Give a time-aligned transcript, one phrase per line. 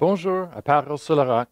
[0.00, 1.48] Bonjour, à Parole sur le roc.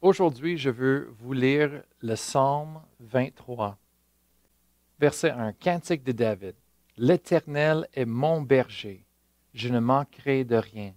[0.00, 3.78] Aujourd'hui, je veux vous lire le psaume 23,
[4.98, 6.56] verset 1, Cantique de David.
[6.96, 9.06] L'Éternel est mon berger,
[9.54, 10.94] je ne manquerai de rien.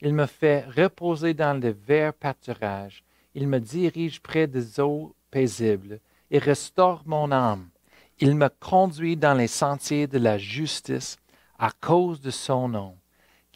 [0.00, 3.04] Il me fait reposer dans les verts pâturages,
[3.36, 6.00] il me dirige près des eaux paisibles,
[6.32, 7.68] et restaure mon âme.
[8.18, 11.18] Il me conduit dans les sentiers de la justice
[11.56, 12.96] à cause de son nom.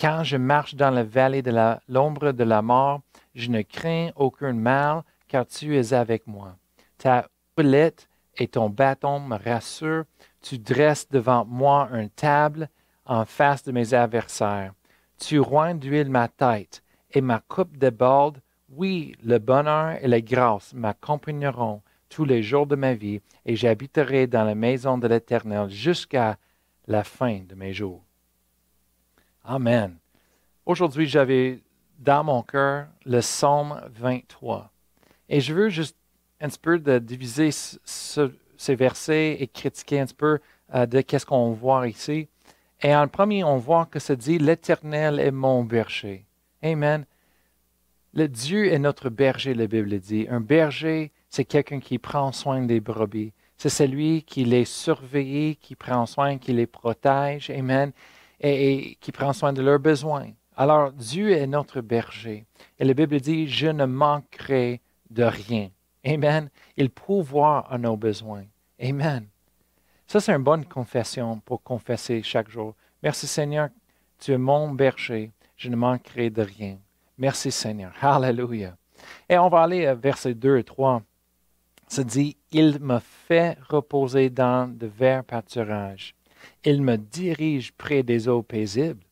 [0.00, 1.52] Quand je marche dans la vallée de
[1.88, 3.02] l'ombre de la mort,
[3.34, 6.56] je ne crains aucun mal, car tu es avec moi.
[6.98, 10.04] Ta houlette et ton bâton me rassurent.
[10.40, 12.68] Tu dresses devant moi une table
[13.06, 14.72] en face de mes adversaires.
[15.18, 16.82] Tu roignes d'huile ma tête,
[17.12, 18.40] et ma coupe déborde.
[18.70, 24.26] Oui, le bonheur et la grâce m'accompagneront tous les jours de ma vie, et j'habiterai
[24.26, 26.38] dans la maison de l'Éternel jusqu'à
[26.86, 28.02] la fin de mes jours.
[29.44, 29.96] Amen.
[30.66, 31.60] Aujourd'hui, j'avais
[31.98, 34.70] dans mon cœur le psaume 23.
[35.28, 35.96] Et je veux juste
[36.40, 40.38] un petit peu diviser ces versets et critiquer un petit peu
[40.74, 42.28] euh, de qu'est-ce qu'on voit ici.
[42.82, 46.24] Et en premier, on voit que ça dit L'Éternel est mon berger.
[46.62, 47.04] Amen.
[48.14, 50.26] Le Dieu est notre berger, la Bible dit.
[50.30, 53.32] Un berger, c'est quelqu'un qui prend soin des brebis.
[53.56, 57.50] C'est celui qui les surveille, qui prend soin, qui les protège.
[57.50, 57.92] Amen
[58.42, 60.28] et, qui prend soin de leurs besoins.
[60.56, 62.44] Alors, Dieu est notre berger.
[62.78, 65.70] Et la Bible dit, je ne manquerai de rien.
[66.04, 66.50] Amen.
[66.76, 68.44] Il pourvoit à nos besoins.
[68.80, 69.26] Amen.
[70.06, 72.74] Ça, c'est une bonne confession pour confesser chaque jour.
[73.02, 73.68] Merci Seigneur,
[74.18, 75.30] tu es mon berger.
[75.56, 76.76] Je ne manquerai de rien.
[77.16, 77.92] Merci Seigneur.
[78.00, 78.76] Hallelujah.
[79.28, 81.02] Et on va aller à versets 2 et 3.
[81.88, 86.14] Ça dit, Il me fait reposer dans de verts pâturages.
[86.64, 89.04] Il me dirige près des eaux paisibles.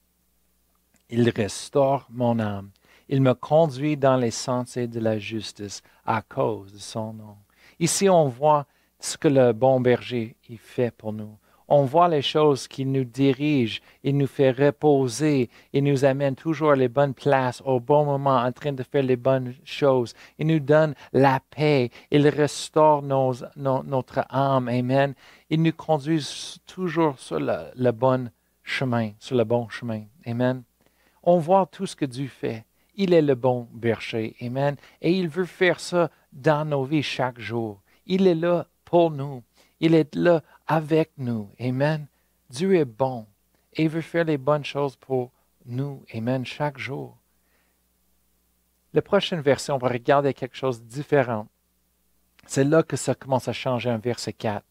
[1.08, 2.70] Il restaure mon âme.
[3.08, 7.36] Il me conduit dans les sentiers de la justice à cause de son nom.
[7.80, 8.66] Ici, on voit
[9.00, 11.36] ce que le bon berger fait pour nous
[11.70, 16.74] on voit les choses qui nous dirigent, il nous fait reposer, il nous amène toujours
[16.74, 20.12] les bonnes places, au bon moment, en train de faire les bonnes choses.
[20.38, 24.68] Il nous donne la paix, il restaure notre âme.
[24.68, 25.14] Amen.
[25.48, 26.26] Il nous conduit
[26.66, 28.30] toujours sur le, bon
[28.64, 30.02] chemin, sur le bon chemin.
[30.26, 30.64] Amen.
[31.22, 32.64] On voit tout ce que Dieu fait.
[32.96, 34.34] Il est le bon berger.
[34.42, 34.74] Amen.
[35.00, 37.80] Et il veut faire ça dans nos vies chaque jour.
[38.06, 39.44] Il est là pour nous.
[39.80, 41.50] Il est là avec nous.
[41.58, 42.06] Amen.
[42.50, 43.26] Dieu est bon
[43.74, 45.30] et veut faire les bonnes choses pour
[45.66, 46.04] nous.
[46.14, 46.44] Amen.
[46.44, 47.16] Chaque jour.
[48.92, 51.46] La prochaine version, on va regarder quelque chose de différent.
[52.46, 54.64] C'est là que ça commence à changer en verset 4.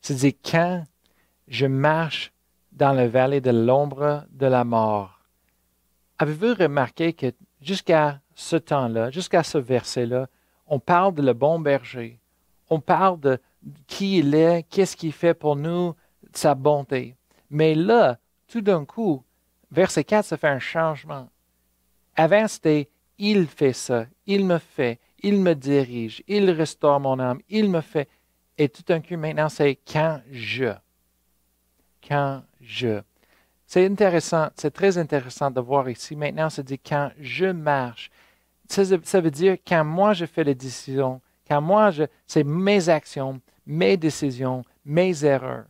[0.00, 0.84] C'est-à-dire, quand
[1.48, 2.32] je marche
[2.72, 5.20] dans la vallée de l'ombre de la mort,
[6.18, 10.28] avez-vous remarqué que jusqu'à ce temps-là, jusqu'à ce verset-là,
[10.66, 12.18] on parle de le bon berger,
[12.70, 13.38] on parle de
[13.86, 15.94] qui il est, qu'est-ce qu'il fait pour nous,
[16.32, 17.16] sa bonté.
[17.50, 18.18] Mais là,
[18.48, 19.24] tout d'un coup,
[19.70, 21.28] verset 4, ça fait un changement.
[22.14, 22.88] Avant, c'était
[23.18, 27.80] il fait ça, il me fait, il me dirige, il restaure mon âme, il me
[27.80, 28.08] fait.
[28.58, 30.72] Et tout d'un coup, maintenant, c'est quand je.
[32.06, 33.00] Quand je.
[33.66, 36.14] C'est intéressant, c'est très intéressant de voir ici.
[36.14, 38.10] Maintenant, ça dit quand je marche.
[38.68, 42.88] Ça, ça veut dire quand moi je fais les décisions, quand moi, je, c'est mes
[42.88, 45.66] actions, mes décisions, mes erreurs.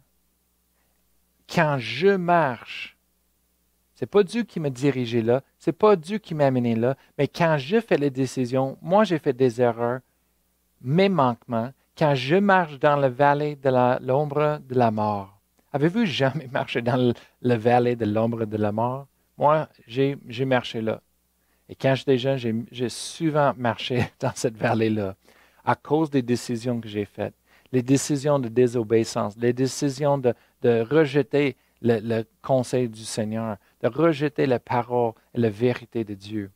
[1.48, 2.96] Quand je marche,
[3.94, 7.28] c'est pas Dieu qui m'a dirigé là, c'est pas Dieu qui m'a amené là, mais
[7.28, 10.00] quand je fais les décisions, moi j'ai fait des erreurs,
[10.82, 13.70] mes manquements, quand je marche dans la vallée de
[14.06, 15.40] l'ombre de la mort.
[15.72, 19.06] Avez-vous jamais marché dans la vallée de l'ombre de la mort?
[19.38, 21.00] Moi, j'ai marché là.
[21.68, 25.14] Et quand j'étais jeune, j'ai souvent marché dans cette vallée-là
[25.64, 27.34] à cause des décisions que j'ai faites
[27.72, 30.34] les décisions de désobéissance, les décisions de,
[30.64, 36.50] rejeter le, conseil du Seigneur, de rejeter la parole et la vérité de Dieu.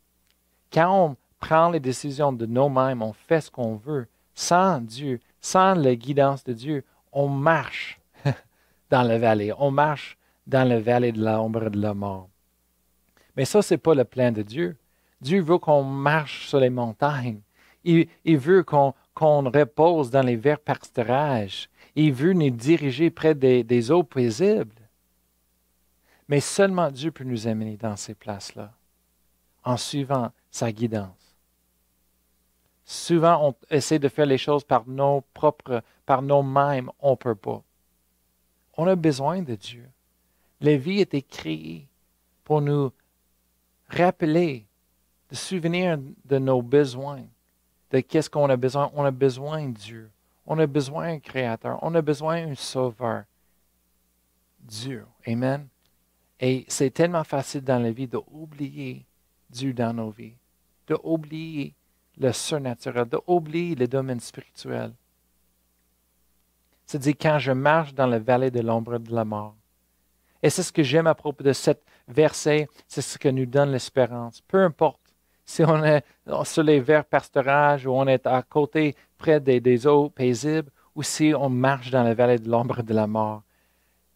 [0.72, 5.74] Quand on prend les décisions de nous-mêmes, on fait ce qu'on veut, sans Dieu, sans
[5.74, 8.00] la guidance de Dieu, on marche
[8.90, 10.16] dans la vallée, on marche
[10.46, 12.28] dans la vallée de l'ombre de la mort.
[13.36, 14.76] Mais ça, ce n'est pas le plan de Dieu.
[15.20, 17.40] Dieu veut qu'on marche sur les montagnes.
[17.84, 18.06] Il
[18.38, 21.68] veut qu'on qu'on repose dans les verts pasturages.
[21.94, 24.74] Il veut nous diriger près des, eaux paisibles.
[26.28, 28.72] Mais seulement Dieu peut nous amener dans ces places-là,
[29.64, 31.36] en suivant sa guidance.
[32.84, 37.34] Souvent, on essaie de faire les choses par nos propres, par nous-mêmes, on ne peut
[37.34, 37.62] pas.
[38.76, 39.88] On a besoin de Dieu.
[40.60, 41.88] La vie été créée
[42.44, 42.92] pour nous
[43.88, 44.66] rappeler
[45.30, 47.24] de souvenir de nos besoins,
[47.90, 48.90] de qu'est-ce qu'on a besoin?
[48.94, 50.10] On a besoin de Dieu.
[50.46, 51.78] On a besoin d'un Créateur.
[51.82, 53.24] On a besoin d'un Sauveur.
[54.60, 55.06] Dieu.
[55.26, 55.66] Amen.
[56.38, 59.04] Et c'est tellement facile dans la vie d'oublier
[59.50, 60.34] Dieu dans nos vies,
[60.86, 61.74] d'oublier
[62.18, 64.92] le surnaturel, d'oublier le domaine spirituel.
[66.86, 69.54] C'est-à-dire quand je marche dans la vallée de l'ombre de la mort.
[70.42, 71.72] Et c'est ce que j'aime à propos de ce
[72.08, 74.40] verset, c'est ce que nous donne l'espérance.
[74.40, 74.99] Peu importe
[75.50, 76.04] si on est
[76.44, 81.32] sur les verts pasturages ou on est à côté, près des, eaux paisibles, ou si
[81.36, 83.42] on marche dans la vallée de l'ombre de la mort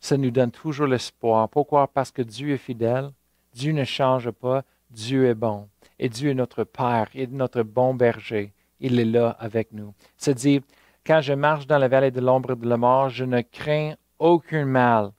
[0.04, 1.48] ça nous donne toujours l'espoir.
[1.48, 1.86] Pourquoi?
[1.86, 3.10] Parce que Dieu est fidèle,
[3.54, 5.66] Dieu ne change pas, Dieu est bon.
[5.98, 8.52] Et Dieu est notre Père, il notre bon berger.
[8.80, 9.94] Il est là avec nous.
[10.18, 10.60] C'est-à-dire,
[11.06, 14.66] quand je marche dans la vallée de l'ombre de la mort, je ne crains aucun
[14.66, 15.10] mal.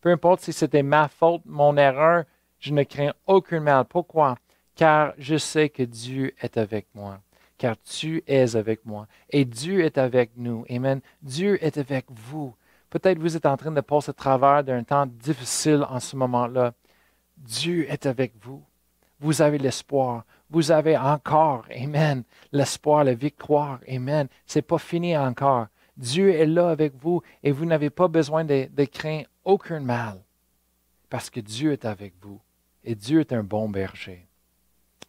[0.00, 2.22] Peu importe si c'était ma faute, mon erreur,
[2.60, 3.84] je ne crains aucun mal.
[3.84, 4.36] Pourquoi?
[4.74, 7.20] Car je sais que Dieu est avec moi.
[7.58, 9.06] Car tu es avec moi.
[9.28, 10.64] Et Dieu est avec nous.
[10.70, 11.00] Amen.
[11.22, 12.54] Dieu est avec vous.
[12.88, 16.72] Peut-être vous êtes en train de passer à travers d'un temps difficile en ce moment-là.
[17.36, 18.62] Dieu est avec vous.
[19.20, 20.24] Vous avez l'espoir.
[20.50, 23.78] Vous avez encore, Amen, l'espoir, la victoire.
[23.88, 24.26] Amen.
[24.46, 25.68] C'est pas fini encore.
[25.96, 30.20] Dieu est là avec vous et vous n'avez pas besoin de, craindre aucun mal
[31.08, 32.40] parce que Dieu est avec vous
[32.82, 34.26] et Dieu est un bon berger.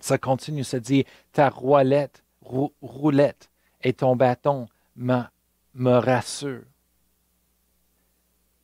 [0.01, 2.23] Ça continue, ça dit, ta roulette,
[2.81, 3.49] roulette
[3.81, 5.21] et ton bâton me,
[5.73, 6.63] me rassure.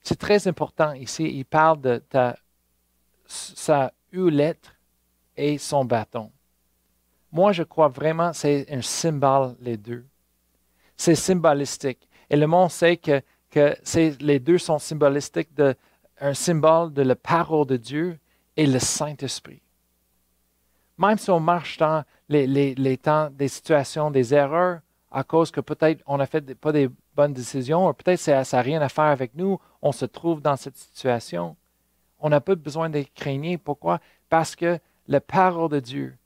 [0.01, 1.23] C'est très important ici.
[1.23, 2.03] Il parle de
[3.25, 4.71] sa hulette
[5.35, 6.31] et son bâton.
[7.31, 10.05] Moi, je crois vraiment que c'est un symbole, les deux.
[10.95, 12.07] C'est symbolistique.
[12.29, 13.75] Et le monde sait que, que
[14.21, 15.49] les deux sont symbolistiques
[16.19, 18.17] un symbole de la parole de Dieu
[18.55, 19.61] et le Saint-Esprit.
[20.97, 24.79] Même si on marche dans les, temps des situations, des erreurs,
[25.11, 28.61] à cause que peut-être on n'a fait pas des bonnes décisions, ou peut-être ça n'a
[28.61, 31.55] rien à faire avec nous, on se trouve dans cette situation.
[32.19, 33.57] On n'a pas besoin d'être craigné.
[33.57, 33.99] Pourquoi?
[34.29, 36.17] Parce que la parole de Dieu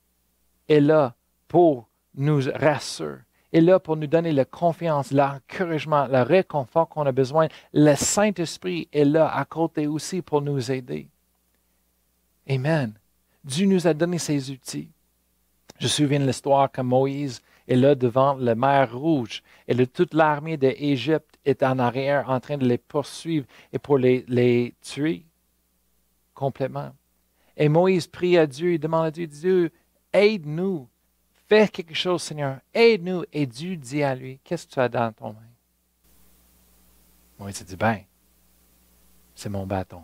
[0.70, 1.16] est là
[1.48, 3.20] pour nous rassurer,
[3.52, 7.48] est là pour nous donner la confiance, l'encouragement, le réconfort qu'on a besoin.
[7.74, 11.10] Le Saint-Esprit est là à côté aussi pour nous aider.
[12.50, 12.94] Amen.
[13.44, 14.90] Dieu nous a donné ses outils.
[15.80, 20.58] Je souviens de l'histoire que Moïse est là devant la mer Rouge et toute l'armée
[20.58, 25.26] d'Égypte est en arrière en train de les poursuivre et pour les, les tuer
[26.36, 26.92] complètement.
[27.58, 29.72] Et Moïse prie à Dieu, il demande à Dieu, Dieu,
[30.14, 30.88] aide-nous,
[31.48, 33.24] fais quelque chose, Seigneur, aide-nous.
[33.34, 35.40] Et Dieu dit à lui, qu'est-ce que tu as dans ton main?
[37.40, 38.00] Moïse dit, ben,
[39.36, 40.04] c'est mon bâton.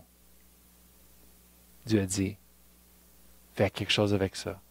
[1.86, 2.38] Dieu a dit,
[3.58, 4.62] fais quelque chose avec ça.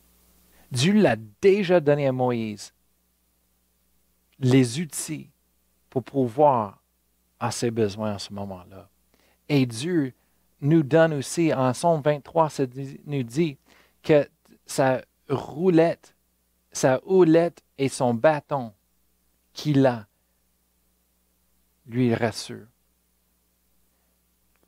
[0.71, 2.73] Dieu l'a déjà donné à Moïse
[4.39, 5.31] les outils
[5.91, 6.83] pour pouvoir
[7.41, 8.89] à ses besoins en ce moment-là.
[9.49, 10.15] Et Dieu
[10.61, 12.65] nous donne aussi, en son 23, ça
[13.07, 13.59] nous dit
[14.03, 14.29] que
[14.67, 16.15] sa roulette,
[16.73, 18.73] sa houlette et son bâton
[19.53, 20.07] qu'il a,
[21.87, 22.67] lui rassure.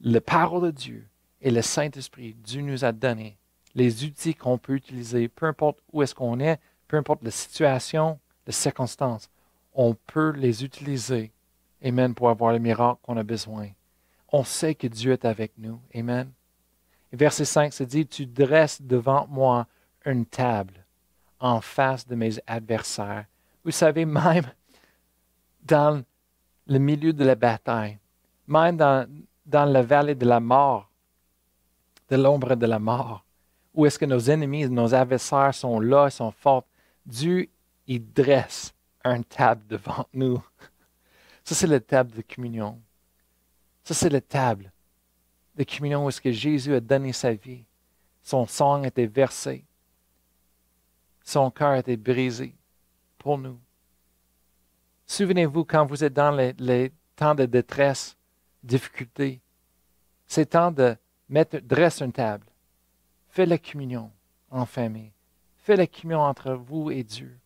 [0.00, 1.08] La parole de Dieu
[1.40, 3.37] et le Saint-Esprit, Dieu nous a donné
[3.78, 8.18] les outils qu'on peut utiliser, peu importe où est-ce qu'on est, peu importe la situation,
[8.46, 9.30] les circonstances
[9.78, 11.30] on peut les utiliser,
[11.84, 13.68] Amen, pour avoir le miracle qu'on a besoin.
[14.32, 15.80] On sait que Dieu est avec nous.
[15.94, 16.32] Amen.
[17.12, 19.68] verset 5 se dit, Tu dresses devant moi
[20.04, 20.84] une table
[21.38, 23.26] en face de mes adversaires.
[23.64, 24.50] Vous savez, même
[25.62, 26.02] dans
[26.66, 27.98] le milieu de la bataille,
[28.48, 29.06] même dans
[29.46, 30.90] la vallée de la mort,
[32.10, 33.24] de l'ombre de la mort,
[33.74, 36.66] où est-ce que nos ennemis, nos adversaires sont là, sont forts,
[37.06, 37.48] Dieu,
[37.86, 40.42] il dresse une table devant nous.
[41.44, 42.80] Ça, c'est la table de communion.
[43.84, 44.70] Ça, c'est la table
[45.56, 47.64] de communion où est-ce que Jésus a donné sa vie.
[48.22, 49.64] Son sang a été versé.
[51.24, 52.54] Son cœur a été brisé
[53.16, 53.58] pour nous.
[55.06, 58.16] Souvenez-vous quand vous êtes dans les, temps de détresse,
[58.62, 59.40] difficulté,
[60.26, 60.94] c'est temps de
[61.28, 62.46] mettre, dresse une table.
[63.30, 64.10] Fais la communion
[64.50, 65.12] en famille.
[65.58, 67.38] Fais la communion entre vous et Dieu.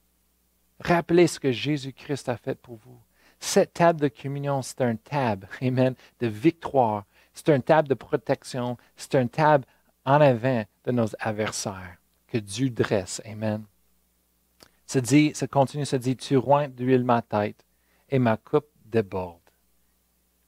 [0.81, 2.99] Rappelez ce que Jésus-Christ a fait pour vous.
[3.41, 7.05] Cette table de communion, c'est un table, amen, de victoire.
[7.35, 8.77] C'est un table de protection.
[8.97, 9.65] C'est un table
[10.05, 11.97] en avant de nos adversaires
[12.29, 13.21] que Dieu dresse.
[13.25, 13.65] Amen.
[14.87, 17.65] Ça, dit, ça continue, ça dit, tu roins d'huile ma tête
[18.09, 19.42] et ma coupe déborde.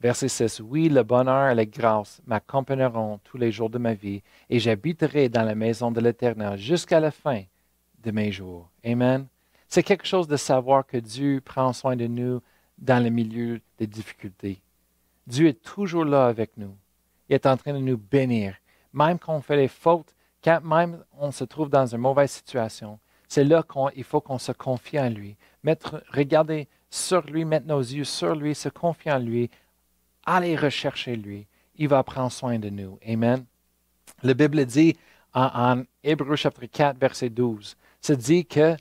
[0.04, 0.61] Verset 6.
[0.61, 5.30] Oui, le bonheur et la grâce m'accompagneront tous les jours de ma vie et j'habiterai
[5.30, 7.44] dans la maison de l'Éternel jusqu'à la fin
[8.02, 8.68] de mes jours.
[8.84, 9.26] Amen.
[9.66, 12.42] C'est quelque chose de savoir que Dieu prend soin de nous
[12.76, 14.61] dans le milieu des difficultés.
[15.26, 16.76] Dieu est toujours là avec nous.
[17.30, 18.56] Il est en train de nous bénir.
[18.92, 22.99] Même quand on fait des fautes, quand même on se trouve dans une mauvaise situation,
[23.26, 25.38] c'est là qu'il faut qu'on se confie en lui.
[25.62, 29.50] Mettre, regarder sur lui, mettre nos yeux sur lui, se confier en lui,
[30.26, 31.47] aller rechercher lui.
[31.76, 32.99] Il va prendre soin de nous.
[33.07, 33.45] Amen.
[34.23, 34.97] La Bible dit
[35.35, 38.76] en, Hébreu chapitre 4, verset 12, se dit que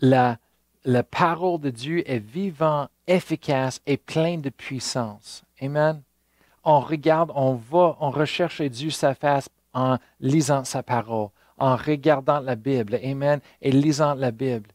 [0.00, 0.38] la,
[0.84, 5.44] la parole de Dieu est vivante, efficace et pleine de puissance.
[5.60, 6.02] Amen.
[6.64, 12.40] On regarde, on va, on recherche Dieu sa face en lisant sa parole, en regardant
[12.40, 12.98] la Bible.
[13.04, 13.40] Amen.
[13.60, 14.70] Et lisant la Bible.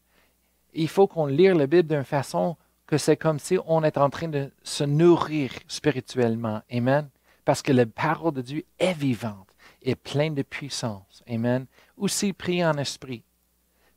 [0.72, 2.56] Il faut qu'on lise la Bible d'une façon
[2.90, 6.60] que c'est comme si on est en train de se nourrir spirituellement.
[6.72, 7.08] Amen.
[7.44, 9.46] Parce que la parole de Dieu est vivante
[9.80, 11.22] et pleine de puissance.
[11.28, 11.66] Amen.
[11.96, 13.22] Aussi, prier en esprit.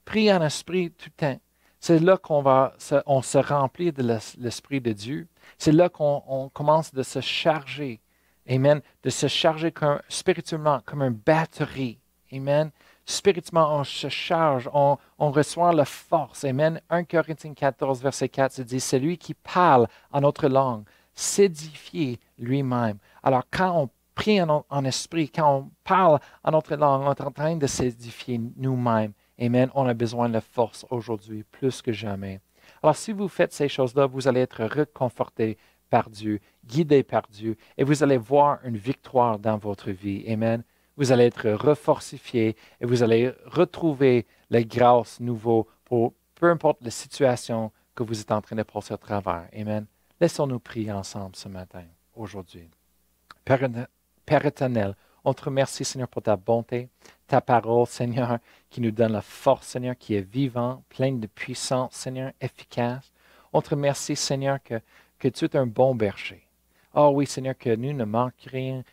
[0.06, 1.42] Prier en esprit tout le temps.
[1.80, 2.76] C'est là qu'on va,
[3.08, 4.04] on se remplit de
[4.38, 5.28] l'esprit de Dieu.
[5.58, 8.00] C'est là qu'on commence de se charger.
[8.48, 8.80] Amen.
[9.02, 9.74] De se charger
[10.08, 12.00] spirituellement comme une batterie.
[12.34, 12.72] Amen.
[13.06, 16.44] Spirituellement, on se charge, on, reçoit la force.
[16.46, 16.82] Amen.
[16.90, 22.20] 1 Corinthiens 14, verset 4 se dit, c'est lui qui parle en notre langue, s'édifier
[22.40, 22.98] lui-même.
[23.22, 27.32] Alors, quand on prie en, esprit, quand on parle en notre langue, on est en
[27.32, 29.14] train de s'édifier nous-mêmes.
[29.40, 29.70] Amen.
[29.76, 32.40] On a besoin de force aujourd'hui, plus que jamais.
[32.82, 35.58] Alors, si vous faites ces choses-là, vous allez être réconforté
[35.90, 40.24] par Dieu, guidé par Dieu, et vous allez voir une victoire dans votre vie.
[40.28, 40.64] Amen.
[40.96, 46.92] Vous allez être reforcifié et vous allez retrouver la grâce nouveau pour peu importe la
[46.92, 49.48] situation que vous êtes en train de passer à travers.
[49.56, 49.86] Amen.
[50.20, 51.84] Laissons-nous prier ensemble ce matin,
[52.16, 52.70] aujourd'hui.
[53.44, 53.68] Père,
[54.26, 54.96] Père éternel,
[55.26, 56.90] on te remercie, Seigneur, pour ta bonté,
[57.28, 61.94] ta parole, Seigneur, qui nous donne la force, Seigneur, qui est vivant, pleine de puissance,
[61.94, 63.12] Seigneur, efficace.
[63.54, 64.82] On te remercie, Seigneur, que,
[65.20, 66.46] que tu es un bon berger.
[66.94, 68.84] Oh oui, Seigneur, que nous ne manquerions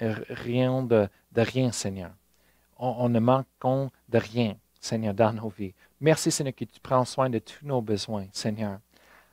[0.00, 2.10] rien de, rien, Seigneur.
[2.78, 5.74] On, ne manquons de rien, Seigneur, dans nos vies.
[6.00, 8.78] Merci, Seigneur, que tu prends soin de tous nos besoins, Seigneur.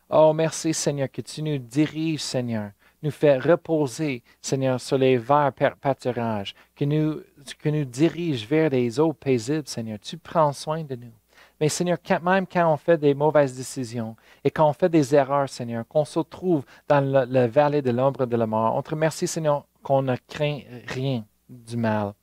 [0.09, 5.53] Oh, merci, Seigneur, que tu nous diriges, Seigneur, nous fais reposer, Seigneur, sur les verts
[5.79, 7.21] pâturages, que nous,
[7.59, 9.99] que nous diriges vers des eaux paisibles, Seigneur.
[9.99, 11.13] Tu prends soin de nous.
[11.59, 15.47] Mais Seigneur, même quand on fait des mauvaises décisions et quand on fait des erreurs,
[15.47, 19.27] Seigneur, qu'on se trouve dans la vallée de l'ombre de la mort, on te remercie,
[19.27, 22.15] Seigneur, qu'on ne craint rien du mal,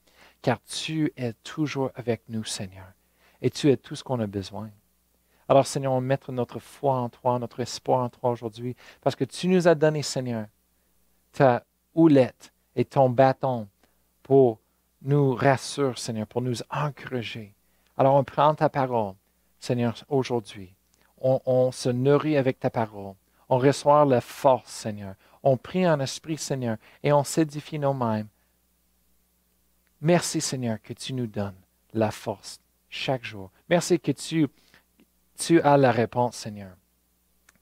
[0.42, 2.88] car tu es toujours avec nous, Seigneur,
[3.40, 4.69] et tu es tout ce qu'on a besoin.
[5.49, 9.23] Alors, Seigneur, on met notre foi en toi, notre espoir en toi aujourd'hui, parce que
[9.23, 10.47] tu nous as donné, Seigneur,
[11.31, 11.62] ta
[11.95, 13.69] houlette et ton bâton
[14.25, 14.59] pour
[15.00, 17.54] nous rassurer, Seigneur, pour nous encourager.
[17.97, 19.14] Alors on prend ta parole,
[19.61, 20.75] Seigneur, aujourd'hui.
[21.21, 23.14] On, on, se nourrit avec ta parole.
[23.49, 25.14] On reçoit la force, Seigneur.
[25.42, 28.28] On prie en esprit, Seigneur, et on s'édifie nous-mêmes.
[30.00, 31.61] Merci, Seigneur, que tu nous donnes
[31.92, 33.50] la force chaque jour.
[33.68, 34.49] Merci que tu,
[35.37, 36.76] tu as la réponse, Seigneur.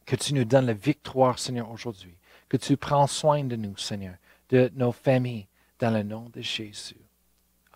[0.04, 2.16] Que tu nous donnes la victoire, Seigneur, aujourd'hui
[2.50, 4.16] que tu prends soin de nous, Seigneur,
[4.50, 5.46] de nos familles,
[5.78, 7.00] dans le nom de Jésus.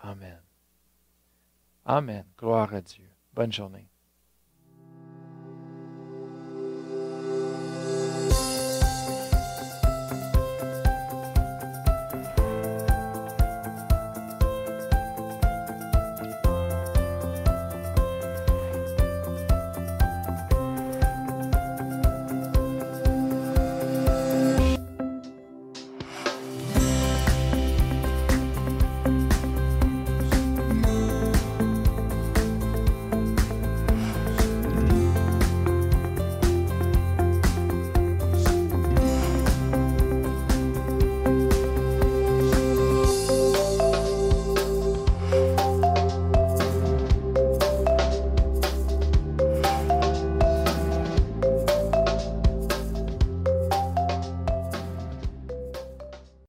[0.03, 0.37] Amen.
[1.85, 2.25] Amen.
[2.37, 3.09] Gloire à Dieu.
[3.33, 3.87] Bonne journée.